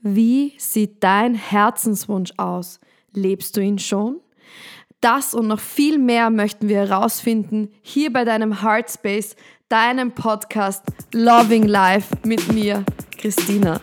Wie 0.00 0.52
sieht 0.58 1.02
dein 1.02 1.34
Herzenswunsch 1.34 2.32
aus? 2.36 2.78
Lebst 3.12 3.56
du 3.56 3.60
ihn 3.60 3.78
schon? 3.78 4.20
Das 5.00 5.34
und 5.34 5.48
noch 5.48 5.60
viel 5.60 5.98
mehr 5.98 6.30
möchten 6.30 6.68
wir 6.68 6.78
herausfinden 6.78 7.70
hier 7.82 8.12
bei 8.12 8.24
deinem 8.24 8.62
Heartspace, 8.62 9.34
deinem 9.68 10.12
Podcast 10.12 10.84
Loving 11.12 11.64
Life 11.64 12.16
mit 12.24 12.52
mir, 12.52 12.84
Christina. 13.16 13.80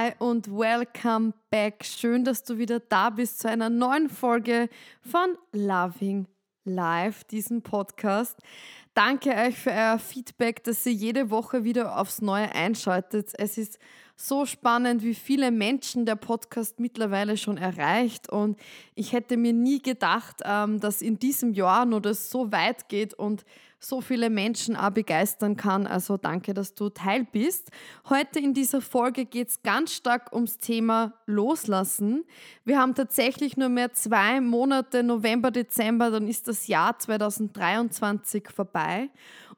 Hi 0.00 0.12
und 0.18 0.50
welcome 0.50 1.34
back. 1.50 1.84
Schön, 1.84 2.24
dass 2.24 2.42
du 2.42 2.56
wieder 2.56 2.80
da 2.80 3.10
bist 3.10 3.40
zu 3.40 3.50
einer 3.50 3.68
neuen 3.68 4.08
Folge 4.08 4.70
von 5.02 5.36
Loving 5.52 6.26
Life, 6.64 7.26
diesem 7.30 7.60
Podcast. 7.60 8.38
Danke 8.94 9.34
euch 9.34 9.58
für 9.58 9.70
euer 9.70 9.98
Feedback, 9.98 10.64
dass 10.64 10.86
ihr 10.86 10.92
jede 10.92 11.28
Woche 11.28 11.64
wieder 11.64 11.98
aufs 11.98 12.22
Neue 12.22 12.50
einschaltet. 12.54 13.32
Es 13.36 13.58
ist 13.58 13.78
so 14.16 14.46
spannend, 14.46 15.02
wie 15.02 15.14
viele 15.14 15.50
Menschen 15.50 16.06
der 16.06 16.16
Podcast 16.16 16.80
mittlerweile 16.80 17.36
schon 17.36 17.58
erreicht. 17.58 18.30
Und 18.30 18.58
ich 18.94 19.12
hätte 19.12 19.36
mir 19.36 19.52
nie 19.52 19.82
gedacht, 19.82 20.40
ähm, 20.46 20.80
dass 20.80 21.02
in 21.02 21.18
diesem 21.18 21.52
Jahr 21.52 21.84
nur 21.84 22.00
das 22.00 22.30
so 22.30 22.50
weit 22.52 22.88
geht 22.88 23.12
und 23.12 23.44
so 23.82 24.02
viele 24.02 24.28
Menschen 24.28 24.76
auch 24.76 24.90
begeistern 24.90 25.56
kann. 25.56 25.86
Also 25.86 26.18
danke, 26.18 26.52
dass 26.52 26.74
du 26.74 26.90
Teil 26.90 27.24
bist. 27.24 27.70
Heute 28.10 28.38
in 28.38 28.52
dieser 28.52 28.82
Folge 28.82 29.24
geht 29.24 29.48
es 29.48 29.62
ganz 29.62 29.94
stark 29.94 30.32
ums 30.34 30.58
Thema 30.58 31.14
Loslassen. 31.24 32.24
Wir 32.64 32.78
haben 32.78 32.94
tatsächlich 32.94 33.56
nur 33.56 33.70
mehr 33.70 33.94
zwei 33.94 34.42
Monate, 34.42 35.02
November, 35.02 35.50
Dezember, 35.50 36.10
dann 36.10 36.28
ist 36.28 36.46
das 36.46 36.66
Jahr 36.66 36.98
2023 36.98 38.50
vorbei. 38.54 39.08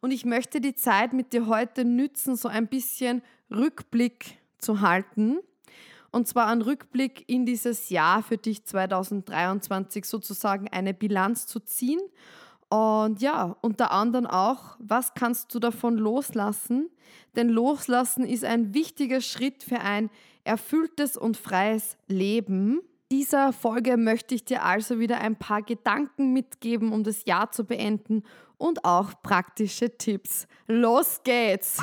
Und 0.01 0.13
ich 0.13 0.25
möchte 0.25 0.61
die 0.61 0.77
Zeit 0.77 1.13
mit 1.13 1.33
dir 1.33 1.49
heute 1.49 1.85
nützen, 1.85 2.37
so 2.37 2.49
ein 2.49 2.69
bisschen 2.69 3.23
Rückblick 3.51 4.39
zu 4.59 4.81
halten. 4.81 5.39
Und 6.13 6.29
zwar 6.29 6.47
einen 6.47 6.63
Rückblick 6.63 7.25
in 7.27 7.45
dieses 7.45 7.89
Jahr 7.89 8.23
für 8.23 8.37
dich 8.37 8.65
2023 8.65 10.05
sozusagen 10.05 10.69
eine 10.69 10.95
Bilanz 10.95 11.47
zu 11.47 11.59
ziehen 11.59 12.01
und 12.73 13.21
ja, 13.21 13.55
unter 13.61 13.91
anderem 13.91 14.27
auch, 14.27 14.77
was 14.79 15.13
kannst 15.13 15.55
du 15.55 15.59
davon 15.59 15.99
loslassen? 15.99 16.89
Denn 17.37 17.51
loslassen 17.51 18.25
ist 18.25 18.47
ein 18.47 18.73
wichtiger 18.73 19.21
Schritt 19.21 19.63
für 19.63 19.81
ein 19.81 20.09
erfülltes 20.45 21.19
und 21.19 21.37
freies 21.37 21.99
Leben. 22.07 22.81
Dieser 23.11 23.53
Folge 23.53 23.99
möchte 23.99 24.35
ich 24.35 24.47
dir 24.47 24.63
also 24.63 24.99
wieder 24.99 25.21
ein 25.21 25.37
paar 25.37 25.61
Gedanken 25.61 26.33
mitgeben, 26.33 26.95
um 26.95 27.05
das 27.05 27.27
Jahr 27.27 27.53
zu 27.53 27.65
beenden 27.65 28.23
und 28.57 28.87
auch 28.87 29.21
praktische 29.23 29.99
Tipps. 29.99 30.47
Los 30.67 31.21
geht's! 31.25 31.77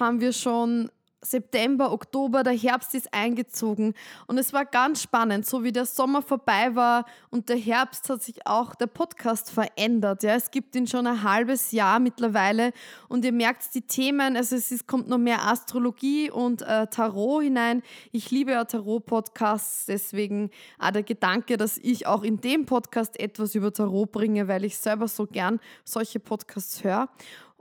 Haben 0.00 0.20
wir 0.20 0.32
schon 0.32 0.90
September, 1.22 1.92
Oktober, 1.92 2.42
der 2.42 2.52
Herbst 2.52 2.94
ist 2.94 3.12
eingezogen 3.12 3.94
und 4.26 4.38
es 4.38 4.52
war 4.52 4.64
ganz 4.64 5.02
spannend, 5.02 5.46
so 5.46 5.64
wie 5.64 5.72
der 5.72 5.86
Sommer 5.86 6.22
vorbei 6.22 6.74
war 6.74 7.04
und 7.30 7.48
der 7.48 7.56
Herbst 7.56 8.08
hat 8.08 8.22
sich 8.22 8.46
auch 8.46 8.74
der 8.74 8.86
Podcast 8.86 9.50
verändert. 9.50 10.22
Ja, 10.22 10.34
es 10.34 10.50
gibt 10.50 10.76
ihn 10.76 10.86
schon 10.86 11.06
ein 11.06 11.22
halbes 11.22 11.72
Jahr 11.72 11.98
mittlerweile 11.98 12.72
und 13.08 13.24
ihr 13.24 13.32
merkt 13.32 13.74
die 13.74 13.82
Themen, 13.82 14.36
also 14.36 14.56
es 14.56 14.70
ist, 14.70 14.86
kommt 14.86 15.08
noch 15.08 15.18
mehr 15.18 15.46
Astrologie 15.46 16.30
und 16.30 16.62
äh, 16.62 16.86
Tarot 16.86 17.42
hinein. 17.42 17.82
Ich 18.12 18.30
liebe 18.30 18.52
ja 18.52 18.64
Tarot-Podcasts, 18.64 19.86
deswegen 19.86 20.50
auch 20.78 20.92
der 20.92 21.02
Gedanke, 21.02 21.56
dass 21.56 21.78
ich 21.78 22.06
auch 22.06 22.22
in 22.22 22.40
dem 22.40 22.66
Podcast 22.66 23.18
etwas 23.18 23.54
über 23.54 23.72
Tarot 23.72 24.12
bringe, 24.12 24.48
weil 24.48 24.64
ich 24.64 24.78
selber 24.78 25.08
so 25.08 25.26
gern 25.26 25.60
solche 25.84 26.20
Podcasts 26.20 26.84
höre. 26.84 27.08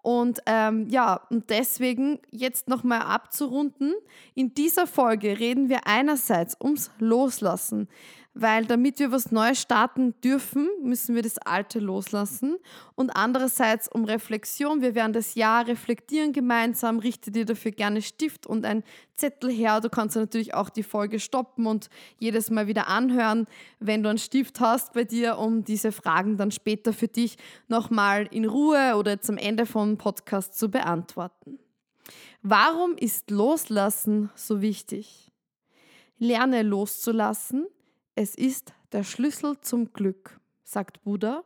Und 0.06 0.40
ähm, 0.46 0.88
ja, 0.88 1.20
und 1.32 1.50
deswegen 1.50 2.20
jetzt 2.30 2.68
nochmal 2.68 3.02
abzurunden. 3.02 3.96
In 4.36 4.54
dieser 4.54 4.86
Folge 4.86 5.40
reden 5.40 5.68
wir 5.68 5.88
einerseits 5.88 6.56
ums 6.62 6.92
Loslassen 7.00 7.88
weil 8.38 8.66
damit 8.66 9.00
wir 9.00 9.14
was 9.14 9.32
Neues 9.32 9.62
starten 9.62 10.14
dürfen, 10.22 10.68
müssen 10.84 11.16
wir 11.16 11.22
das 11.22 11.38
Alte 11.38 11.80
loslassen. 11.80 12.58
Und 12.94 13.12
andererseits 13.12 13.88
um 13.88 14.04
Reflexion. 14.04 14.82
Wir 14.82 14.94
werden 14.94 15.14
das 15.14 15.36
Jahr 15.36 15.66
reflektieren 15.66 16.34
gemeinsam. 16.34 17.00
Richte 17.00 17.32
dir 17.32 17.46
dafür 17.46 17.72
gerne 17.72 18.02
Stift 18.02 18.46
und 18.46 18.66
ein 18.66 18.84
Zettel 19.16 19.50
her. 19.50 19.80
Du 19.80 19.90
kannst 19.90 20.18
natürlich 20.18 20.54
auch 20.54 20.70
die 20.70 20.84
Folge 20.84 21.22
stoppen 21.22 21.66
und 21.66 21.90
jedes 22.20 22.52
Mal 22.52 22.68
wieder 22.68 22.88
anhören, 22.88 23.48
wenn 23.80 24.04
du 24.04 24.10
einen 24.10 24.18
Stift 24.18 24.60
hast 24.60 24.92
bei 24.92 25.06
dir, 25.06 25.38
um 25.38 25.64
diese 25.64 25.94
Fragen 25.94 26.36
dann 26.36 26.52
später 26.52 26.92
für 26.92 27.08
dich 27.08 27.38
nochmal 27.70 28.28
in 28.32 28.44
Ruhe 28.44 28.96
oder 28.98 29.22
zum 29.22 29.38
Ende 29.38 29.66
vom 29.66 29.98
Podcast 29.98 30.60
zu 30.60 30.70
beantworten. 30.70 31.58
Warum 32.42 32.98
ist 32.98 33.32
Loslassen 33.32 34.30
so 34.36 34.62
wichtig? 34.62 35.32
Lerne 36.18 36.64
loszulassen, 36.64 37.66
es 38.16 38.34
ist 38.34 38.74
der 38.94 39.04
Schlüssel 39.04 39.60
zum 39.60 39.92
Glück, 39.92 40.40
sagt 40.64 41.04
Buddha. 41.04 41.44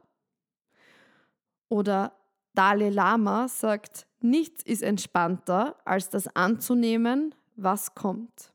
Oder 1.67 2.13
Dalai 2.53 2.89
Lama 2.89 3.47
sagt, 3.47 4.07
nichts 4.21 4.63
ist 4.63 4.83
entspannter, 4.83 5.75
als 5.83 6.09
das 6.09 6.27
anzunehmen, 6.35 7.33
was 7.55 7.95
kommt. 7.95 8.53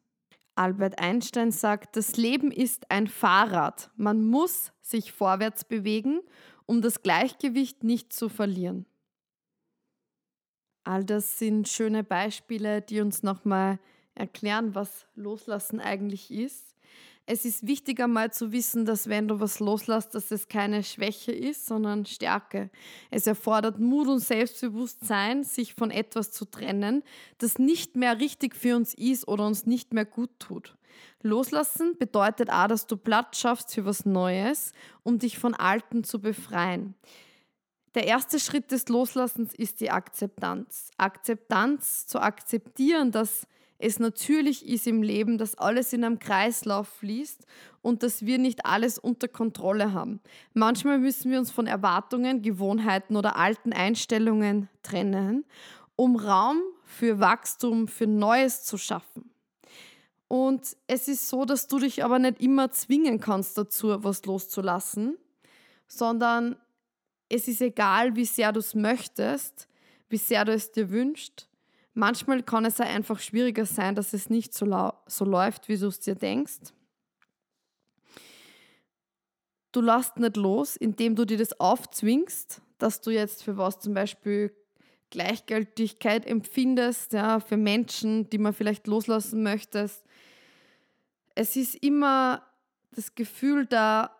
Albert 0.54 1.00
Einstein 1.00 1.50
sagt, 1.50 1.96
das 1.96 2.16
Leben 2.16 2.52
ist 2.52 2.90
ein 2.90 3.08
Fahrrad. 3.08 3.90
Man 3.96 4.24
muss 4.24 4.72
sich 4.80 5.10
vorwärts 5.12 5.64
bewegen, 5.64 6.20
um 6.66 6.80
das 6.80 7.02
Gleichgewicht 7.02 7.82
nicht 7.82 8.12
zu 8.12 8.28
verlieren. 8.28 8.86
All 10.84 11.04
das 11.04 11.38
sind 11.38 11.68
schöne 11.68 12.04
Beispiele, 12.04 12.82
die 12.82 13.00
uns 13.00 13.24
nochmal 13.24 13.80
erklären, 14.14 14.74
was 14.76 15.06
Loslassen 15.16 15.80
eigentlich 15.80 16.30
ist 16.30 16.73
es 17.26 17.44
ist 17.44 17.66
wichtiger 17.66 18.06
mal 18.06 18.32
zu 18.32 18.52
wissen, 18.52 18.84
dass 18.84 19.08
wenn 19.08 19.28
du 19.28 19.40
was 19.40 19.58
loslässt, 19.58 20.14
dass 20.14 20.30
es 20.30 20.48
keine 20.48 20.82
Schwäche 20.82 21.32
ist, 21.32 21.66
sondern 21.66 22.04
Stärke. 22.04 22.70
Es 23.10 23.26
erfordert 23.26 23.78
Mut 23.78 24.08
und 24.08 24.18
Selbstbewusstsein, 24.18 25.42
sich 25.42 25.74
von 25.74 25.90
etwas 25.90 26.32
zu 26.32 26.44
trennen, 26.44 27.02
das 27.38 27.58
nicht 27.58 27.96
mehr 27.96 28.18
richtig 28.20 28.54
für 28.54 28.76
uns 28.76 28.92
ist 28.92 29.26
oder 29.26 29.46
uns 29.46 29.64
nicht 29.64 29.94
mehr 29.94 30.04
gut 30.04 30.30
tut. 30.38 30.76
Loslassen 31.22 31.96
bedeutet 31.98 32.50
auch, 32.50 32.68
dass 32.68 32.86
du 32.86 32.98
Platz 32.98 33.38
schaffst 33.38 33.74
für 33.74 33.86
was 33.86 34.04
Neues, 34.04 34.72
um 35.02 35.18
dich 35.18 35.38
von 35.38 35.54
Alten 35.54 36.04
zu 36.04 36.20
befreien. 36.20 36.94
Der 37.94 38.06
erste 38.06 38.38
Schritt 38.38 38.70
des 38.70 38.88
Loslassens 38.88 39.54
ist 39.54 39.80
die 39.80 39.90
Akzeptanz. 39.90 40.90
Akzeptanz 40.98 42.06
zu 42.06 42.20
akzeptieren, 42.20 43.12
dass 43.12 43.46
es 43.84 43.98
natürlich 43.98 44.66
ist 44.66 44.86
im 44.86 45.02
Leben, 45.02 45.36
dass 45.36 45.56
alles 45.56 45.92
in 45.92 46.04
einem 46.04 46.18
Kreislauf 46.18 46.88
fließt 46.88 47.44
und 47.82 48.02
dass 48.02 48.24
wir 48.24 48.38
nicht 48.38 48.64
alles 48.64 48.98
unter 48.98 49.28
Kontrolle 49.28 49.92
haben. 49.92 50.20
Manchmal 50.54 50.98
müssen 50.98 51.30
wir 51.30 51.38
uns 51.38 51.50
von 51.50 51.66
Erwartungen, 51.66 52.40
Gewohnheiten 52.40 53.14
oder 53.14 53.36
alten 53.36 53.74
Einstellungen 53.74 54.70
trennen, 54.82 55.44
um 55.96 56.16
Raum 56.16 56.62
für 56.82 57.20
Wachstum, 57.20 57.86
für 57.86 58.06
Neues 58.06 58.64
zu 58.64 58.78
schaffen. 58.78 59.30
Und 60.28 60.78
es 60.86 61.06
ist 61.06 61.28
so, 61.28 61.44
dass 61.44 61.68
du 61.68 61.78
dich 61.78 62.02
aber 62.02 62.18
nicht 62.18 62.40
immer 62.40 62.70
zwingen 62.70 63.20
kannst 63.20 63.58
dazu, 63.58 64.02
was 64.02 64.24
loszulassen, 64.24 65.18
sondern 65.86 66.56
es 67.28 67.48
ist 67.48 67.60
egal, 67.60 68.16
wie 68.16 68.24
sehr 68.24 68.50
du 68.50 68.60
es 68.60 68.74
möchtest, 68.74 69.68
wie 70.08 70.16
sehr 70.16 70.46
du 70.46 70.54
es 70.54 70.72
dir 70.72 70.88
wünschst 70.90 71.50
Manchmal 71.94 72.42
kann 72.42 72.64
es 72.64 72.80
einfach 72.80 73.20
schwieriger 73.20 73.66
sein, 73.66 73.94
dass 73.94 74.12
es 74.12 74.28
nicht 74.28 74.52
so, 74.52 74.92
so 75.06 75.24
läuft, 75.24 75.68
wie 75.68 75.78
du 75.78 75.86
es 75.86 76.00
dir 76.00 76.16
denkst. 76.16 76.72
Du 79.70 79.80
lässt 79.80 80.18
nicht 80.18 80.36
los, 80.36 80.76
indem 80.76 81.14
du 81.14 81.24
dir 81.24 81.38
das 81.38 81.58
aufzwingst, 81.58 82.60
dass 82.78 83.00
du 83.00 83.10
jetzt 83.10 83.44
für 83.44 83.56
was 83.56 83.78
zum 83.78 83.94
Beispiel 83.94 84.52
Gleichgültigkeit 85.10 86.26
empfindest, 86.26 87.12
ja, 87.12 87.38
für 87.38 87.56
Menschen, 87.56 88.28
die 88.30 88.38
man 88.38 88.52
vielleicht 88.52 88.88
loslassen 88.88 89.44
möchtest. 89.44 90.04
Es 91.36 91.54
ist 91.54 91.76
immer 91.76 92.42
das 92.90 93.14
Gefühl 93.14 93.66
da, 93.66 94.10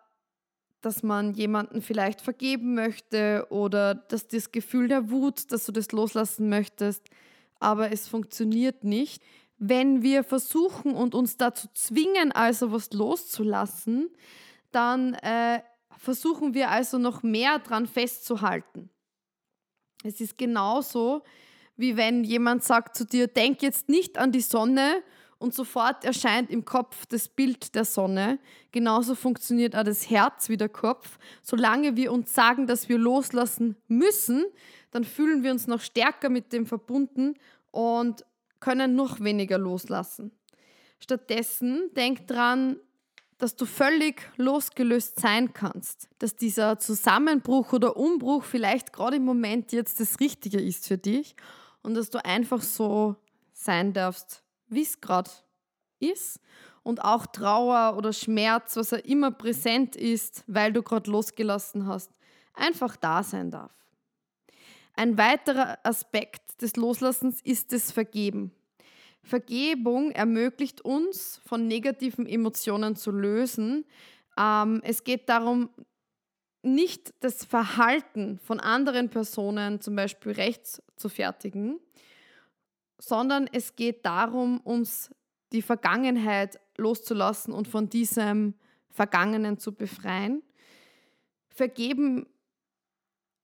dass 0.79 1.03
man 1.03 1.33
jemanden 1.33 1.81
vielleicht 1.81 2.21
vergeben 2.21 2.75
möchte 2.75 3.47
oder 3.49 3.95
dass 3.95 4.27
das 4.27 4.51
Gefühl 4.51 4.87
der 4.87 5.09
Wut, 5.09 5.51
dass 5.51 5.65
du 5.65 5.71
das 5.71 5.91
loslassen 5.91 6.47
möchtest, 6.47 7.09
aber 7.59 7.91
es 7.91 8.07
funktioniert 8.07 8.83
nicht, 8.83 9.23
wenn 9.57 10.01
wir 10.01 10.23
versuchen 10.23 10.93
und 10.93 11.15
uns 11.15 11.37
dazu 11.37 11.67
zwingen, 11.73 12.31
also 12.31 12.71
was 12.71 12.91
loszulassen, 12.91 14.09
dann 14.71 15.13
äh, 15.15 15.61
versuchen 15.97 16.53
wir 16.53 16.69
also 16.69 16.97
noch 16.97 17.23
mehr 17.23 17.59
dran 17.59 17.87
festzuhalten. 17.87 18.89
Es 20.03 20.19
ist 20.21 20.37
genauso, 20.37 21.23
wie 21.77 21.97
wenn 21.97 22.23
jemand 22.23 22.63
sagt 22.63 22.95
zu 22.95 23.05
dir, 23.05 23.27
denk 23.27 23.61
jetzt 23.61 23.89
nicht 23.89 24.17
an 24.17 24.31
die 24.31 24.41
Sonne 24.41 25.03
und 25.37 25.53
sofort 25.53 26.05
erscheint 26.05 26.49
im 26.49 26.63
Kopf 26.63 27.05
das 27.07 27.27
Bild 27.27 27.75
der 27.75 27.85
Sonne. 27.85 28.39
Genauso 28.71 29.15
funktioniert 29.15 29.75
auch 29.75 29.83
das 29.83 30.09
Herz 30.09 30.49
wie 30.49 30.57
der 30.57 30.69
Kopf. 30.69 31.17
Solange 31.41 31.95
wir 31.95 32.11
uns 32.11 32.33
sagen, 32.33 32.67
dass 32.67 32.87
wir 32.87 32.97
loslassen 32.97 33.75
müssen, 33.87 34.45
dann 34.95 35.03
fühlen 35.03 35.43
wir 35.43 35.51
uns 35.51 35.67
noch 35.67 35.81
stärker 35.81 36.29
mit 36.29 36.53
dem 36.53 36.65
verbunden 36.65 37.33
und 37.71 38.25
können 38.61 38.95
noch 38.95 39.19
weniger 39.19 39.57
loslassen. 39.57 40.31
Stattdessen 40.99 41.89
denk 41.97 42.27
dran, 42.27 42.77
dass 43.37 43.57
du 43.57 43.65
völlig 43.65 44.21
losgelöst 44.37 45.19
sein 45.19 45.51
kannst, 45.51 46.07
dass 46.19 46.37
dieser 46.37 46.79
Zusammenbruch 46.79 47.73
oder 47.73 47.97
Umbruch 47.97 48.45
vielleicht 48.45 48.93
gerade 48.93 49.17
im 49.17 49.25
Moment 49.25 49.73
jetzt 49.73 49.99
das 49.99 50.21
Richtige 50.21 50.61
ist 50.61 50.87
für 50.87 50.97
dich 50.97 51.35
und 51.83 51.95
dass 51.95 52.09
du 52.09 52.23
einfach 52.23 52.61
so 52.61 53.17
sein 53.51 53.91
darfst, 53.91 54.43
wie 54.69 54.83
es 54.83 55.01
gerade 55.01 55.29
ist 55.99 56.39
und 56.83 57.03
auch 57.03 57.25
Trauer 57.25 57.97
oder 57.97 58.13
Schmerz, 58.13 58.77
was 58.77 58.93
er 58.93 59.03
immer 59.03 59.31
präsent 59.31 59.97
ist, 59.97 60.45
weil 60.47 60.71
du 60.71 60.81
gerade 60.83 61.11
losgelassen 61.11 61.85
hast, 61.85 62.11
einfach 62.53 62.95
da 62.95 63.21
sein 63.21 63.51
darf. 63.51 63.75
Ein 64.95 65.17
weiterer 65.17 65.77
Aspekt 65.83 66.61
des 66.61 66.75
Loslassens 66.77 67.41
ist 67.41 67.71
das 67.73 67.91
Vergeben. 67.91 68.51
Vergebung 69.23 70.11
ermöglicht 70.11 70.81
uns, 70.81 71.41
von 71.45 71.67
negativen 71.67 72.25
Emotionen 72.27 72.95
zu 72.95 73.11
lösen. 73.11 73.85
Ähm, 74.37 74.81
es 74.83 75.03
geht 75.03 75.27
darum, 75.27 75.69
nicht 76.61 77.13
das 77.19 77.43
Verhalten 77.43 78.39
von 78.39 78.59
anderen 78.59 79.09
Personen 79.09 79.81
zum 79.81 79.95
Beispiel 79.95 80.31
rechts 80.31 80.81
zu 80.95 81.09
fertigen, 81.09 81.79
sondern 82.97 83.47
es 83.51 83.75
geht 83.75 84.05
darum, 84.05 84.59
uns 84.61 85.11
die 85.51 85.61
Vergangenheit 85.61 86.59
loszulassen 86.77 87.53
und 87.53 87.67
von 87.67 87.89
diesem 87.89 88.55
Vergangenen 88.89 89.57
zu 89.57 89.73
befreien. 89.73 90.41
Vergeben 91.49 92.27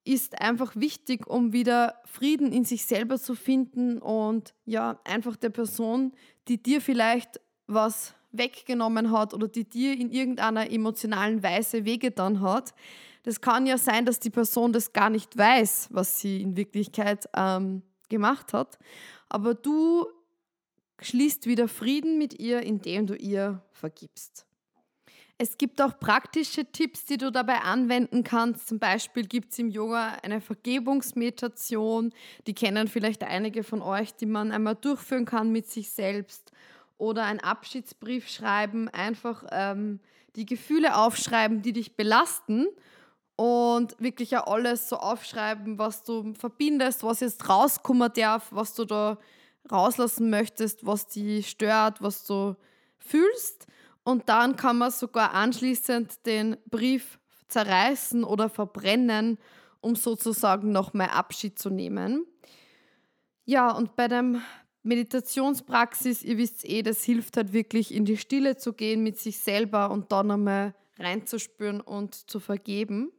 ist 0.04 0.42
einfach 0.42 0.76
wichtig, 0.76 1.28
um 1.28 1.54
wieder 1.54 2.02
Frieden 2.06 2.52
in 2.52 2.66
sich 2.66 2.86
selber 2.86 3.20
zu 3.20 3.36
finden 3.36 4.00
und 4.00 4.54
ja, 4.66 5.00
einfach 5.04 5.36
der 5.36 5.50
Person, 5.50 6.14
die 6.48 6.62
dir 6.62 6.82
vielleicht 6.82 7.40
was 7.68 8.14
weggenommen 8.32 9.12
hat 9.12 9.34
oder 9.34 9.48
die 9.48 9.66
dir 9.66 9.94
in 9.94 10.10
irgendeiner 10.10 10.72
emotionalen 10.72 11.44
Weise 11.44 11.86
wehgetan 11.86 12.42
hat. 12.42 12.74
Das 13.24 13.42
kann 13.42 13.68
ja 13.68 13.78
sein, 13.78 14.06
dass 14.06 14.20
die 14.20 14.30
Person 14.30 14.74
das 14.74 14.94
gar 14.94 15.10
nicht 15.10 15.38
weiß, 15.38 15.90
was 15.92 16.20
sie 16.20 16.42
in 16.42 16.56
Wirklichkeit 16.56 17.30
ähm, 17.36 17.84
gemacht 18.10 18.54
hat. 18.54 18.80
Aber 19.30 19.54
du 19.54 20.08
schließt 21.02 21.46
wieder 21.46 21.68
Frieden 21.68 22.18
mit 22.18 22.40
ihr, 22.40 22.62
indem 22.62 23.06
du 23.06 23.16
ihr 23.16 23.64
vergibst. 23.74 24.46
Es 25.44 25.58
gibt 25.58 25.82
auch 25.82 25.98
praktische 25.98 26.66
Tipps, 26.66 27.06
die 27.06 27.18
du 27.18 27.32
dabei 27.32 27.62
anwenden 27.62 28.24
kannst. 28.24 28.68
Zum 28.68 28.78
Beispiel 28.78 29.26
gibt 29.26 29.54
es 29.54 29.58
im 29.58 29.70
Yoga 29.70 30.20
eine 30.22 30.40
Vergebungsmeditation. 30.40 32.14
Die 32.46 32.54
kennen 32.54 32.88
vielleicht 32.88 33.24
einige 33.24 33.64
von 33.64 33.82
euch, 33.82 34.14
die 34.14 34.28
man 34.28 34.52
einmal 34.52 34.76
durchführen 34.76 35.26
kann 35.26 35.52
mit 35.52 35.68
sich 35.68 35.90
selbst. 35.90 36.52
Oder 37.00 37.24
einen 37.24 37.40
Abschiedsbrief 37.40 38.30
schreiben, 38.30 38.88
einfach 38.90 39.44
ähm, 39.50 40.00
die 40.36 40.46
Gefühle 40.46 40.96
aufschreiben, 40.96 41.64
die 41.64 41.74
dich 41.74 41.96
belasten. 41.96 42.68
Und 43.36 44.00
wirklich 44.00 44.30
ja 44.30 44.46
alles 44.46 44.90
so 44.90 44.98
aufschreiben, 44.98 45.80
was 45.80 46.04
du 46.04 46.36
verbindest, 46.36 47.02
was 47.02 47.20
jetzt 47.20 47.50
rauskommen 47.50 48.12
darf, 48.14 48.50
was 48.52 48.76
du 48.76 48.86
da 48.86 49.18
rauslassen 49.72 50.30
möchtest, 50.30 50.86
was 50.86 51.08
dich 51.08 51.50
stört, 51.50 52.00
was 52.00 52.28
du 52.28 52.56
fühlst. 53.00 53.66
Und 54.12 54.28
dann 54.28 54.58
kann 54.58 54.78
man 54.78 54.92
sogar 54.92 55.34
anschließend 55.34 56.26
den 56.26 56.58
Brief 56.70 57.18
zerreißen 57.48 58.26
oder 58.26 58.50
verbrennen, 58.50 59.38
um 59.80 59.96
sozusagen 59.96 60.74
nochmal 60.74 61.08
Abschied 61.12 61.58
zu 61.58 61.70
nehmen. 61.70 62.26
Ja, 63.46 63.72
und 63.72 63.96
bei 63.96 64.10
der 64.10 64.42
Meditationspraxis, 64.84 66.24
ihr 66.24 66.38
wisst 66.38 66.66
eh, 66.66 66.82
das 66.82 67.06
hilft 67.06 67.38
halt 67.38 67.54
wirklich 67.54 67.94
in 67.94 68.04
die 68.04 68.18
Stille 68.18 68.58
zu 68.58 68.74
gehen 68.74 69.02
mit 69.02 69.18
sich 69.18 69.40
selber 69.40 69.92
und 69.92 70.12
dann 70.12 70.28
nochmal 70.28 70.76
reinzuspüren 71.00 71.80
und 71.80 72.14
zu 72.30 72.42
vergeben. 72.42 73.14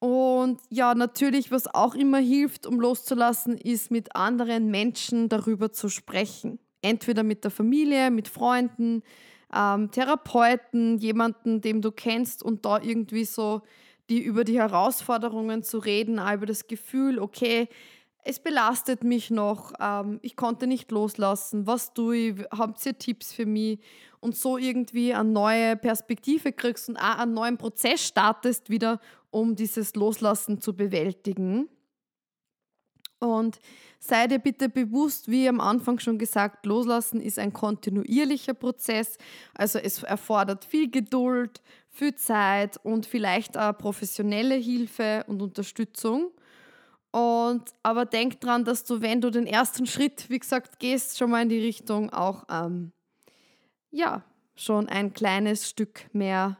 Und 0.00 0.60
ja, 0.70 0.96
natürlich, 0.96 1.52
was 1.52 1.72
auch 1.72 1.94
immer 1.94 2.18
hilft, 2.18 2.66
um 2.66 2.80
loszulassen, 2.80 3.58
ist 3.58 3.92
mit 3.92 4.16
anderen 4.16 4.72
Menschen 4.72 5.28
darüber 5.28 5.70
zu 5.70 5.88
sprechen 5.88 6.58
entweder 6.82 7.22
mit 7.22 7.44
der 7.44 7.50
Familie, 7.50 8.10
mit 8.10 8.28
Freunden, 8.28 9.02
ähm, 9.54 9.90
Therapeuten, 9.90 10.98
jemanden, 10.98 11.60
dem 11.60 11.80
du 11.80 11.90
kennst 11.90 12.42
und 12.42 12.64
da 12.64 12.80
irgendwie 12.80 13.24
so 13.24 13.62
die 14.08 14.22
über 14.22 14.44
die 14.44 14.58
Herausforderungen 14.58 15.62
zu 15.62 15.78
reden, 15.78 16.14
über 16.14 16.46
das 16.46 16.66
Gefühl, 16.66 17.18
okay, 17.18 17.68
es 18.24 18.40
belastet 18.40 19.04
mich 19.04 19.30
noch, 19.30 19.72
ähm, 19.80 20.18
ich 20.22 20.36
konnte 20.36 20.66
nicht 20.66 20.90
loslassen, 20.90 21.66
was 21.66 21.94
tue 21.94 22.16
ich, 22.16 22.44
habt 22.50 22.84
ihr 22.84 22.98
Tipps 22.98 23.32
für 23.32 23.46
mich 23.46 23.80
und 24.20 24.36
so 24.36 24.58
irgendwie 24.58 25.14
eine 25.14 25.28
neue 25.28 25.76
Perspektive 25.76 26.52
kriegst 26.52 26.88
und 26.88 26.96
auch 26.96 27.18
einen 27.18 27.34
neuen 27.34 27.58
Prozess 27.58 28.06
startest 28.06 28.70
wieder, 28.70 29.00
um 29.30 29.54
dieses 29.54 29.94
Loslassen 29.94 30.60
zu 30.60 30.74
bewältigen. 30.74 31.68
Und 33.20 33.58
sei 33.98 34.26
dir 34.28 34.38
bitte 34.38 34.68
bewusst, 34.68 35.28
wie 35.28 35.48
am 35.48 35.60
Anfang 35.60 35.98
schon 35.98 36.18
gesagt, 36.18 36.66
loslassen 36.66 37.20
ist 37.20 37.38
ein 37.38 37.52
kontinuierlicher 37.52 38.54
Prozess. 38.54 39.18
Also 39.54 39.78
es 39.78 40.02
erfordert 40.02 40.64
viel 40.64 40.90
Geduld, 40.90 41.60
viel 41.90 42.14
Zeit 42.14 42.78
und 42.84 43.06
vielleicht 43.06 43.58
auch 43.58 43.76
professionelle 43.76 44.54
Hilfe 44.54 45.24
und 45.26 45.42
Unterstützung. 45.42 46.30
Und 47.10 47.64
aber 47.82 48.04
denk 48.04 48.40
dran, 48.40 48.64
dass 48.64 48.84
du, 48.84 49.00
wenn 49.00 49.20
du 49.20 49.30
den 49.30 49.46
ersten 49.46 49.86
Schritt, 49.86 50.28
wie 50.28 50.38
gesagt, 50.38 50.78
gehst, 50.78 51.18
schon 51.18 51.30
mal 51.30 51.42
in 51.42 51.48
die 51.48 51.60
Richtung 51.60 52.10
auch 52.10 52.44
ähm, 52.50 52.92
ja 53.90 54.22
schon 54.54 54.88
ein 54.88 55.12
kleines 55.12 55.68
Stück 55.68 56.08
mehr 56.12 56.58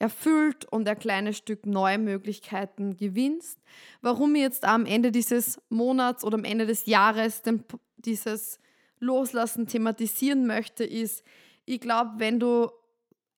erfüllt 0.00 0.64
und 0.64 0.88
ein 0.88 0.98
kleines 0.98 1.36
Stück 1.36 1.66
neue 1.66 1.98
Möglichkeiten 1.98 2.96
gewinnst. 2.96 3.60
Warum 4.00 4.34
ich 4.34 4.40
jetzt 4.40 4.64
am 4.64 4.86
Ende 4.86 5.12
dieses 5.12 5.60
Monats 5.68 6.24
oder 6.24 6.36
am 6.36 6.44
Ende 6.44 6.66
des 6.66 6.86
Jahres 6.86 7.42
den, 7.42 7.62
dieses 7.98 8.58
Loslassen 8.98 9.66
thematisieren 9.66 10.46
möchte, 10.46 10.84
ist, 10.84 11.22
ich 11.66 11.80
glaube, 11.80 12.12
wenn 12.16 12.40
du 12.40 12.70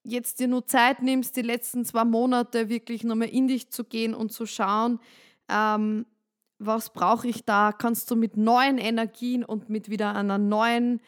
jetzt 0.05 0.39
dir 0.39 0.47
nur 0.47 0.65
Zeit 0.67 1.03
nimmst, 1.03 1.37
die 1.37 1.43
letzten 1.43 1.85
zwei 1.85 2.05
Monate 2.05 2.69
wirklich 2.69 3.03
nochmal 3.03 3.29
in 3.29 3.49
dich 3.49 3.71
zu 3.71 3.85
gehen 3.85 4.15
und 4.15 4.33
zu 4.33 4.47
schauen, 4.47 5.01
ähm, 5.49 6.07
was 6.59 6.93
brauche 6.93 7.27
ich 7.27 7.45
da, 7.45 7.73
kannst 7.73 8.09
du 8.09 8.15
mit 8.15 8.37
neuen 8.37 8.79
Energien 8.79 9.45
und 9.45 9.69
mit 9.69 9.91
wieder 9.91 10.15
einer 10.15 10.39
neuen 10.39 11.01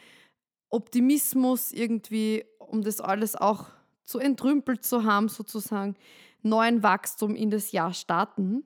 Optimismus 0.69 1.71
irgendwie, 1.71 2.45
um 2.59 2.83
das 2.83 3.01
alles 3.01 3.37
auch 3.37 3.67
so 4.05 4.19
entrümpelt 4.19 4.85
zu 4.85 5.05
haben, 5.05 5.29
sozusagen 5.29 5.97
neuen 6.43 6.83
Wachstum 6.83 7.35
in 7.35 7.51
das 7.51 7.73
Jahr 7.73 7.93
starten. 7.93 8.65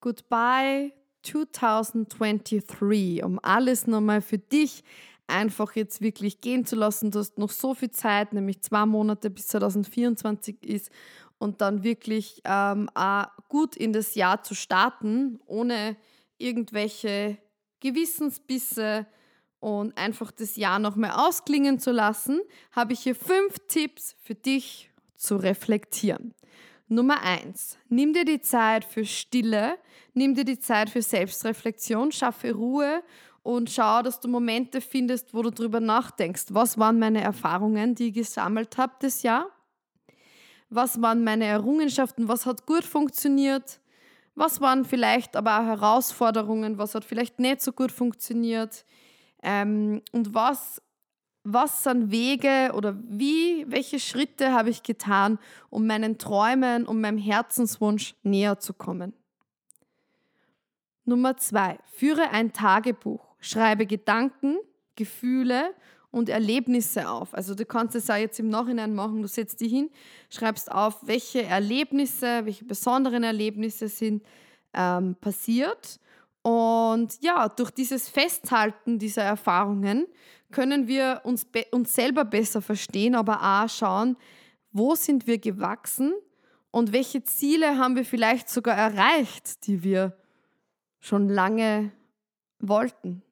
Goodbye 0.00 0.92
2023, 1.22 3.24
um 3.24 3.38
alles 3.42 3.86
nochmal 3.86 4.22
für 4.22 4.38
dich 4.38 4.82
einfach 5.26 5.76
jetzt 5.76 6.00
wirklich 6.00 6.40
gehen 6.40 6.66
zu 6.66 6.76
lassen. 6.76 7.10
Du 7.10 7.20
hast 7.20 7.38
noch 7.38 7.50
so 7.50 7.74
viel 7.74 7.90
Zeit, 7.90 8.32
nämlich 8.32 8.62
zwei 8.62 8.86
Monate 8.86 9.30
bis 9.30 9.48
2024 9.48 10.66
ist 10.66 10.90
und 11.38 11.60
dann 11.60 11.84
wirklich 11.84 12.40
ähm, 12.44 12.88
gut 13.48 13.76
in 13.76 13.92
das 13.92 14.14
Jahr 14.14 14.42
zu 14.42 14.54
starten, 14.54 15.38
ohne 15.46 15.96
irgendwelche 16.38 17.38
Gewissensbisse 17.80 19.06
und 19.60 19.96
einfach 19.96 20.30
das 20.30 20.56
Jahr 20.56 20.78
noch 20.78 20.96
mehr 20.96 21.18
ausklingen 21.18 21.78
zu 21.78 21.92
lassen, 21.92 22.40
habe 22.72 22.94
ich 22.94 23.00
hier 23.00 23.14
fünf 23.14 23.58
Tipps 23.68 24.16
für 24.22 24.34
dich 24.34 24.90
zu 25.16 25.36
reflektieren. 25.36 26.34
Nummer 26.88 27.22
eins: 27.22 27.78
Nimm 27.88 28.12
dir 28.12 28.24
die 28.24 28.40
Zeit 28.40 28.84
für 28.84 29.04
Stille, 29.04 29.78
nimm 30.14 30.34
dir 30.34 30.44
die 30.44 30.58
Zeit 30.58 30.90
für 30.90 31.02
Selbstreflexion, 31.02 32.10
schaffe 32.10 32.52
Ruhe 32.52 33.02
und 33.42 33.70
schau, 33.70 34.02
dass 34.02 34.18
du 34.18 34.28
Momente 34.28 34.80
findest, 34.80 35.32
wo 35.32 35.42
du 35.42 35.50
darüber 35.50 35.80
nachdenkst. 35.80 36.46
Was 36.50 36.78
waren 36.78 36.98
meine 36.98 37.20
Erfahrungen, 37.20 37.94
die 37.94 38.08
ich 38.08 38.14
gesammelt 38.14 38.76
habe 38.76 38.94
das 39.00 39.22
Jahr? 39.22 39.46
Was 40.68 41.00
waren 41.02 41.22
meine 41.24 41.46
Errungenschaften? 41.46 42.28
Was 42.28 42.46
hat 42.46 42.66
gut 42.66 42.84
funktioniert? 42.84 43.80
Was 44.34 44.60
waren 44.60 44.84
vielleicht 44.84 45.36
aber 45.36 45.60
auch 45.60 45.64
Herausforderungen? 45.64 46.78
Was 46.78 46.94
hat 46.94 47.04
vielleicht 47.04 47.40
nicht 47.40 47.60
so 47.60 47.72
gut 47.72 47.92
funktioniert? 47.92 48.84
Ähm, 49.42 50.02
und 50.12 50.34
was, 50.34 50.82
was 51.44 51.84
sind 51.84 52.10
Wege 52.10 52.72
oder 52.74 52.96
wie, 53.08 53.64
welche 53.68 53.98
Schritte 53.98 54.52
habe 54.52 54.70
ich 54.70 54.82
getan, 54.82 55.38
um 55.70 55.86
meinen 55.86 56.18
Träumen, 56.18 56.86
um 56.86 57.00
meinem 57.00 57.18
Herzenswunsch 57.18 58.14
näher 58.22 58.58
zu 58.58 58.74
kommen? 58.74 59.14
Nummer 61.04 61.36
zwei, 61.36 61.78
führe 61.92 62.30
ein 62.30 62.52
Tagebuch. 62.52 63.34
Schreibe 63.40 63.86
Gedanken, 63.86 64.58
Gefühle 64.96 65.74
und 66.10 66.28
Erlebnisse 66.28 67.08
auf. 67.08 67.34
Also 67.34 67.54
du 67.54 67.64
kannst 67.64 67.96
es 67.96 68.10
auch 68.10 68.16
jetzt 68.16 68.38
im 68.38 68.48
Nachhinein 68.48 68.94
machen, 68.94 69.22
du 69.22 69.28
setzt 69.28 69.60
dich 69.60 69.72
hin, 69.72 69.90
schreibst 70.28 70.70
auf, 70.70 71.06
welche 71.06 71.42
Erlebnisse, 71.42 72.44
welche 72.44 72.64
besonderen 72.64 73.22
Erlebnisse 73.22 73.88
sind 73.88 74.22
ähm, 74.74 75.16
passiert. 75.20 76.00
Und 76.42 77.20
ja, 77.20 77.48
durch 77.48 77.70
dieses 77.70 78.08
Festhalten 78.08 78.98
dieser 78.98 79.22
Erfahrungen 79.22 80.06
können 80.50 80.88
wir 80.88 81.20
uns, 81.24 81.46
uns 81.70 81.94
selber 81.94 82.24
besser 82.24 82.62
verstehen, 82.62 83.14
aber 83.14 83.40
auch 83.42 83.68
schauen, 83.68 84.16
wo 84.72 84.94
sind 84.94 85.26
wir 85.26 85.38
gewachsen 85.38 86.14
und 86.70 86.92
welche 86.92 87.22
Ziele 87.24 87.78
haben 87.78 87.96
wir 87.96 88.04
vielleicht 88.04 88.48
sogar 88.48 88.76
erreicht, 88.76 89.66
die 89.66 89.82
wir 89.82 90.16
schon 91.00 91.28
lange 91.28 91.92
wollten. 92.58 93.22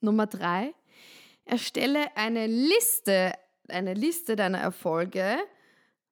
Nummer 0.00 0.26
drei, 0.26 0.74
erstelle 1.44 2.16
eine 2.16 2.46
Liste, 2.46 3.32
eine 3.68 3.94
Liste 3.94 4.36
deiner 4.36 4.58
Erfolge. 4.58 5.38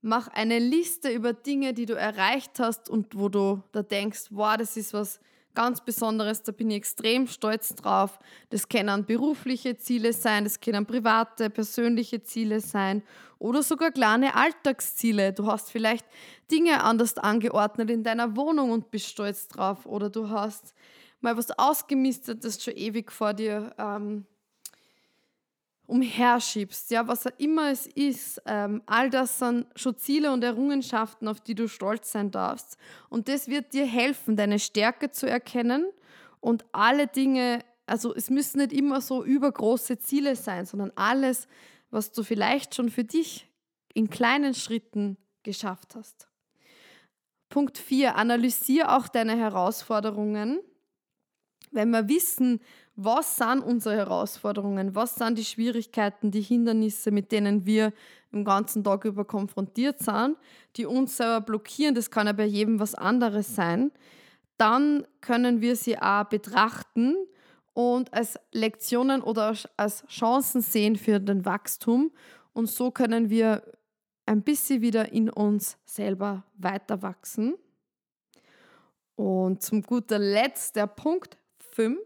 Mach 0.07 0.29
eine 0.29 0.59
Liste 0.59 1.09
über 1.09 1.33
Dinge, 1.33 1.73
die 1.73 1.87
du 1.87 1.95
erreicht 1.95 2.61
hast 2.61 2.91
und 2.91 3.19
wo 3.19 3.31
du 3.31 3.63
da 3.73 3.83
denkst, 3.83 4.25
wow, 4.29 4.55
das 4.55 4.77
ist 4.77 4.93
was 4.93 5.19
ganz 5.55 5.81
Besonderes, 5.81 6.43
da 6.43 6.53
bin 6.53 6.69
ich 6.69 6.77
extrem 6.77 7.27
stolz 7.27 7.75
drauf. 7.75 8.19
Das 8.51 8.69
können 8.69 9.07
berufliche 9.07 9.79
Ziele 9.79 10.13
sein, 10.13 10.45
das 10.45 10.61
können 10.61 10.85
private, 10.85 11.49
persönliche 11.49 12.23
Ziele 12.23 12.61
sein 12.61 13.03
oder 13.39 13.63
sogar 13.63 13.93
kleine 13.93 14.35
Alltagsziele. 14.35 15.33
Du 15.33 15.47
hast 15.47 15.71
vielleicht 15.71 16.05
Dinge 16.51 16.85
anders 16.85 17.17
angeordnet 17.17 17.89
in 17.89 18.05
deiner 18.05 18.37
Wohnung 18.37 18.73
und 18.73 18.91
bist 18.91 19.07
stolz 19.07 19.49
drauf 19.49 19.87
oder 19.87 20.11
du 20.11 20.29
hast 20.29 20.75
mal 21.23 21.39
was 21.39 21.51
ausgemistet, 21.59 22.45
das 22.45 22.63
schon 22.63 22.77
ewig 22.77 23.11
vor 23.11 23.33
dir 23.33 23.75
ähm, 23.79 24.27
umherschiebst, 25.87 26.91
ja, 26.91 27.07
was 27.07 27.27
immer 27.39 27.71
es 27.71 27.87
ist, 27.87 28.41
ähm, 28.47 28.83
all 28.87 29.11
das 29.11 29.39
sind 29.39 29.67
schon 29.77 29.97
Ziele 29.97 30.33
und 30.33 30.43
Errungenschaften, 30.43 31.29
auf 31.29 31.41
die 31.41 31.55
du 31.55 31.69
stolz 31.69 32.13
sein 32.13 32.31
darfst. 32.31 32.79
Und 33.11 33.29
das 33.29 33.49
wird 33.49 33.75
dir 33.75 33.87
helfen, 33.87 34.37
deine 34.37 34.59
Stärke 34.59 35.11
zu 35.11 35.29
erkennen 35.29 35.87
und 36.41 36.65
alle 36.73 37.07
Dinge, 37.07 37.65
also 37.87 38.15
es 38.15 38.31
müssen 38.31 38.59
nicht 38.59 38.73
immer 38.73 39.01
so 39.01 39.23
übergroße 39.25 39.99
Ziele 39.99 40.37
sein, 40.37 40.65
sondern 40.65 40.93
alles, 40.95 41.49
was 41.91 42.13
du 42.13 42.23
vielleicht 42.23 42.75
schon 42.75 42.91
für 42.91 43.05
dich 43.05 43.49
in 43.93 44.09
kleinen 44.09 44.55
Schritten 44.55 45.19
geschafft 45.43 45.95
hast. 45.95 46.29
Punkt 47.51 47.79
4. 47.79 48.17
Analysiere 48.17 48.97
auch 48.97 49.07
deine 49.07 49.37
Herausforderungen. 49.37 50.61
Wenn 51.71 51.91
wir 51.91 52.09
wissen, 52.09 52.61
was 52.97 53.37
sind 53.37 53.61
unsere 53.61 53.97
Herausforderungen, 53.97 54.95
was 54.95 55.17
sind 55.17 55.37
die 55.37 55.45
Schwierigkeiten, 55.45 56.31
die 56.31 56.41
Hindernisse, 56.41 57.11
mit 57.11 57.33
denen 57.33 57.67
wir 57.67 57.93
im 58.31 58.45
ganzen 58.45 58.85
Tag 58.85 59.05
über 59.05 59.25
konfrontiert 59.25 60.01
sind, 60.01 60.37
die 60.77 60.87
uns 60.87 61.17
selber 61.17 61.41
blockieren, 61.41 61.95
das 61.95 62.11
kann 62.11 62.27
ja 62.27 62.33
bei 62.33 62.45
jedem 62.45 62.79
was 62.79 62.95
anderes 62.95 63.55
sein, 63.55 63.91
dann 64.57 65.07
können 65.21 65.61
wir 65.61 65.77
sie 65.77 65.99
auch 65.99 66.25
betrachten 66.25 67.17
und 67.73 68.13
als 68.15 68.39
Lektionen 68.53 69.23
oder 69.23 69.55
als 69.77 70.07
Chancen 70.07 70.63
sehen 70.63 70.97
für 70.97 71.19
den 71.19 71.45
Wachstum. 71.45 72.13
Und 72.53 72.69
so 72.69 72.93
können 72.93 73.31
wir 73.31 73.63
ein 74.27 74.43
bisschen 74.43 74.81
wieder 74.81 75.13
in 75.13 75.29
uns 75.29 75.77
selber 75.85 76.45
weiter 76.57 77.03
wachsen. 77.03 77.57
Und 79.17 79.63
zum 79.63 79.83
guter 79.83 80.19
Letzt 80.19 80.77
der 80.77 80.87
Punkt 80.87 81.37
5 81.59 81.99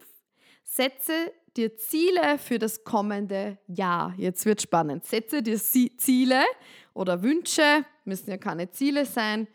Setze 0.70 1.32
dir 1.56 1.78
Ziele 1.78 2.36
für 2.38 2.58
das 2.58 2.84
kommende 2.84 3.56
Jahr. 3.68 4.12
Jetzt 4.18 4.44
wird 4.44 4.60
spannend. 4.60 5.06
Setze 5.06 5.42
dir 5.42 5.58
Ziele 5.58 6.44
oder 6.92 7.22
Wünsche, 7.22 7.86
müssen 8.04 8.28
ja 8.28 8.36
keine 8.36 8.70
Ziele 8.70 9.06
sein, 9.06 9.48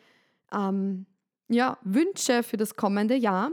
ähm, 0.51 1.05
ja, 1.49 1.77
Wünsche 1.83 2.41
für 2.41 2.57
das 2.57 2.75
kommende 2.75 3.15
Jahr, 3.15 3.51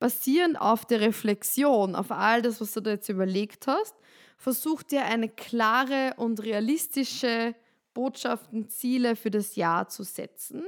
basierend 0.00 0.60
auf 0.60 0.84
der 0.84 1.00
Reflexion, 1.00 1.94
auf 1.94 2.10
all 2.10 2.42
das, 2.42 2.60
was 2.60 2.72
du 2.72 2.80
da 2.80 2.90
jetzt 2.90 3.08
überlegt 3.08 3.68
hast. 3.68 3.94
Versuch 4.36 4.82
dir 4.82 5.04
eine 5.04 5.28
klare 5.28 6.14
und 6.16 6.42
realistische 6.42 7.54
Botschaften, 7.94 8.68
Ziele 8.68 9.14
für 9.14 9.30
das 9.30 9.54
Jahr 9.54 9.88
zu 9.88 10.02
setzen. 10.02 10.64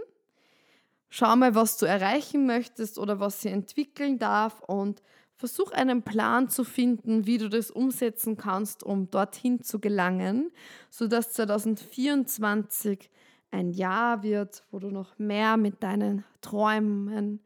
Schau 1.11 1.35
mal, 1.35 1.57
was 1.57 1.79
du 1.79 1.87
erreichen 1.87 2.47
möchtest 2.47 2.97
oder 2.97 3.19
was 3.19 3.43
sie 3.43 3.49
entwickeln 3.49 4.21
darf 4.21 4.61
und 4.61 5.03
Versuch 5.39 5.71
einen 5.71 6.03
Plan 6.03 6.49
zu 6.49 6.65
finden, 6.65 7.25
wie 7.25 7.39
du 7.39 7.49
das 7.49 7.71
umsetzen 7.71 8.37
kannst, 8.37 8.83
um 8.83 9.09
dorthin 9.09 9.63
zu 9.63 9.79
gelangen, 9.79 10.51
sodass 10.91 11.31
2024 11.31 13.09
ein 13.53 13.71
Jahr 13.71 14.25
wird, 14.25 14.65
wo 14.73 14.81
du 14.81 14.91
noch 14.91 15.17
mehr 15.17 15.57
mit 15.57 15.81
deinen 15.85 16.25
Träumen, 16.41 17.41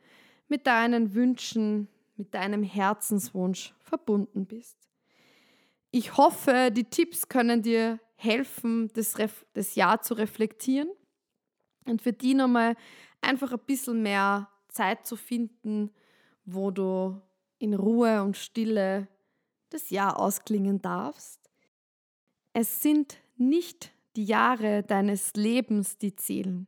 mit 0.48 0.66
deinen 0.66 1.14
Wünschen, 1.14 1.86
mit 2.16 2.32
deinem 2.32 2.62
Herzenswunsch 2.62 3.74
verbunden 3.80 4.46
bist. 4.46 4.78
Ich 5.90 6.16
hoffe, 6.16 6.70
die 6.72 6.84
Tipps 6.84 7.28
können 7.28 7.60
dir 7.60 8.00
helfen, 8.14 8.90
das, 8.94 9.14
das 9.52 9.74
Jahr 9.74 10.00
zu 10.00 10.14
reflektieren 10.14 10.88
und 11.84 12.00
für 12.00 12.14
die 12.14 12.32
nochmal 12.32 12.74
einfach 13.20 13.52
ein 13.52 13.60
bisschen 13.66 14.02
mehr 14.02 14.48
Zeit 14.68 15.06
zu 15.06 15.16
finden, 15.16 15.90
wo 16.46 16.70
du 16.70 17.20
in 17.62 17.74
Ruhe 17.74 18.22
und 18.22 18.36
Stille 18.36 19.06
das 19.70 19.90
Jahr 19.90 20.18
ausklingen 20.18 20.82
darfst. 20.82 21.48
Es 22.52 22.82
sind 22.82 23.18
nicht 23.36 23.92
die 24.16 24.24
Jahre 24.24 24.82
deines 24.82 25.34
Lebens, 25.34 25.96
die 25.96 26.14
zählen. 26.16 26.66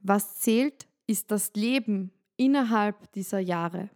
Was 0.00 0.40
zählt, 0.40 0.86
ist 1.06 1.30
das 1.30 1.54
Leben 1.54 2.12
innerhalb 2.36 3.10
dieser 3.12 3.40
Jahre. 3.40 3.88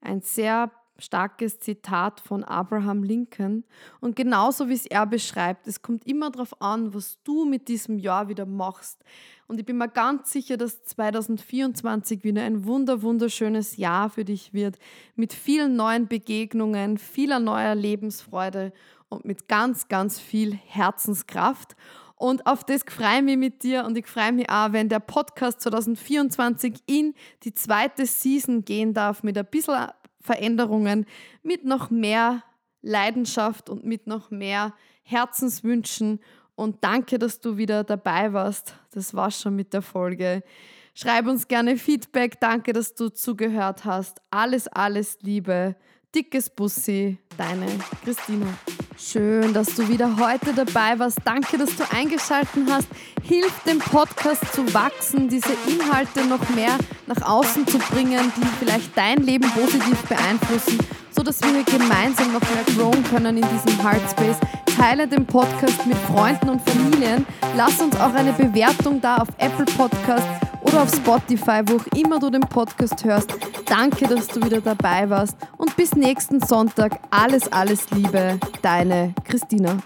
Ein 0.00 0.22
sehr 0.22 0.70
starkes 0.98 1.60
Zitat 1.60 2.20
von 2.20 2.44
Abraham 2.44 3.02
Lincoln. 3.02 3.64
Und 4.00 4.16
genauso 4.16 4.68
wie 4.68 4.74
es 4.74 4.86
er 4.86 5.06
beschreibt, 5.06 5.66
es 5.66 5.82
kommt 5.82 6.06
immer 6.06 6.30
darauf 6.30 6.60
an, 6.60 6.92
was 6.94 7.18
du 7.24 7.44
mit 7.44 7.68
diesem 7.68 7.98
Jahr 7.98 8.28
wieder 8.28 8.46
machst. 8.46 9.04
Und 9.46 9.58
ich 9.58 9.66
bin 9.66 9.78
mir 9.78 9.88
ganz 9.88 10.30
sicher, 10.32 10.56
dass 10.56 10.82
2024 10.84 12.24
wieder 12.24 12.42
ein 12.42 12.66
wunder, 12.66 13.02
wunderschönes 13.02 13.76
Jahr 13.76 14.10
für 14.10 14.24
dich 14.24 14.52
wird, 14.52 14.78
mit 15.14 15.32
vielen 15.32 15.76
neuen 15.76 16.08
Begegnungen, 16.08 16.98
vieler 16.98 17.38
neuer 17.38 17.74
Lebensfreude 17.74 18.72
und 19.08 19.24
mit 19.24 19.48
ganz, 19.48 19.88
ganz 19.88 20.20
viel 20.20 20.54
Herzenskraft. 20.54 21.76
Und 22.18 22.46
auf 22.46 22.64
das 22.64 22.82
freue 22.82 23.18
ich 23.18 23.22
mich 23.22 23.36
mit 23.36 23.62
dir 23.62 23.84
und 23.84 23.96
ich 23.96 24.06
freue 24.06 24.32
mich 24.32 24.50
auch, 24.50 24.72
wenn 24.72 24.88
der 24.88 24.98
Podcast 24.98 25.60
2024 25.60 26.74
in 26.86 27.14
die 27.44 27.54
zweite 27.54 28.06
Season 28.06 28.64
gehen 28.64 28.92
darf 28.92 29.22
mit 29.22 29.38
ein 29.38 29.46
bisschen 29.46 29.86
Veränderungen, 30.20 31.06
mit 31.42 31.64
noch 31.64 31.90
mehr 31.90 32.42
Leidenschaft 32.82 33.70
und 33.70 33.84
mit 33.84 34.06
noch 34.06 34.30
mehr 34.30 34.74
Herzenswünschen. 35.02 36.20
Und 36.54 36.82
danke, 36.82 37.18
dass 37.18 37.40
du 37.40 37.56
wieder 37.56 37.84
dabei 37.84 38.32
warst. 38.32 38.74
Das 38.92 39.14
war 39.14 39.30
schon 39.30 39.56
mit 39.56 39.72
der 39.72 39.82
Folge. 39.82 40.42
Schreib 40.94 41.26
uns 41.26 41.46
gerne 41.46 41.76
Feedback. 41.76 42.40
Danke, 42.40 42.72
dass 42.72 42.94
du 42.94 43.08
zugehört 43.08 43.84
hast. 43.84 44.20
Alles, 44.30 44.66
alles 44.66 45.18
Liebe. 45.22 45.76
Dickes 46.14 46.48
Bussi, 46.48 47.18
deine 47.36 47.66
Christina. 48.02 48.46
Schön, 48.96 49.52
dass 49.52 49.74
du 49.74 49.86
wieder 49.90 50.16
heute 50.16 50.54
dabei 50.54 50.98
warst. 50.98 51.18
Danke, 51.22 51.58
dass 51.58 51.76
du 51.76 51.84
eingeschaltet 51.94 52.66
hast. 52.70 52.88
Hilf 53.22 53.52
dem 53.64 53.78
Podcast 53.78 54.54
zu 54.54 54.72
wachsen, 54.72 55.28
diese 55.28 55.52
Inhalte 55.66 56.24
noch 56.24 56.48
mehr 56.54 56.78
nach 57.06 57.20
außen 57.20 57.66
zu 57.66 57.78
bringen, 57.78 58.32
die 58.36 58.46
vielleicht 58.58 58.96
dein 58.96 59.18
Leben 59.18 59.50
positiv 59.50 60.00
beeinflussen, 60.08 60.78
sodass 61.10 61.42
wir 61.42 61.50
hier 61.50 61.64
gemeinsam 61.64 62.32
noch 62.32 62.40
mehr 62.40 62.64
growen 62.74 63.04
können 63.04 63.36
in 63.36 63.46
diesem 63.50 63.78
Heartspace. 63.82 64.38
Teile 64.78 65.06
den 65.06 65.26
Podcast 65.26 65.84
mit 65.86 65.98
Freunden 65.98 66.48
und 66.48 66.62
Familien. 66.70 67.26
Lass 67.54 67.80
uns 67.80 67.94
auch 67.96 68.14
eine 68.14 68.32
Bewertung 68.32 69.02
da 69.02 69.18
auf 69.18 69.28
Apple 69.36 69.66
Podcasts 69.76 70.47
oder 70.68 70.82
auf 70.82 70.94
Spotify, 70.94 71.62
wo 71.66 71.76
auch 71.76 71.86
immer 71.96 72.18
du 72.18 72.30
den 72.30 72.42
Podcast 72.42 73.04
hörst. 73.04 73.32
Danke, 73.66 74.06
dass 74.06 74.28
du 74.28 74.42
wieder 74.42 74.60
dabei 74.60 75.08
warst 75.08 75.36
und 75.56 75.74
bis 75.76 75.94
nächsten 75.94 76.40
Sonntag. 76.40 76.98
Alles, 77.10 77.50
alles 77.52 77.90
Liebe, 77.90 78.38
deine 78.62 79.14
Christina. 79.24 79.78